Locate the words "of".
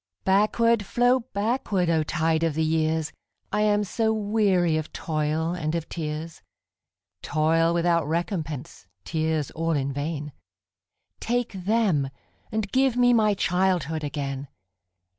2.41-2.55, 4.75-4.91, 5.75-5.87